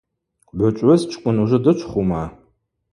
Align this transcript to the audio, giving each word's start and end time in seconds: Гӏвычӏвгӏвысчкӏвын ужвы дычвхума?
Гӏвычӏвгӏвысчкӏвын 0.57 1.37
ужвы 1.43 1.59
дычвхума? 1.63 2.23